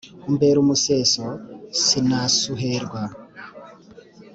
[0.29, 1.25] umbera umuseso
[1.83, 3.01] sinasuherwa